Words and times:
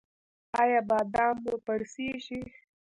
ایا 0.61 0.79
بادام 0.89 1.35
مو 1.43 1.53
پړسیږي؟ 1.65 2.41